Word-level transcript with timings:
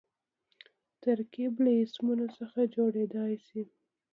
ترکیب 1.03 1.53
له 1.65 1.71
اسمونو 1.83 2.25
څخه 2.37 2.59
جوړېدای 2.75 3.33
سي. 3.47 3.61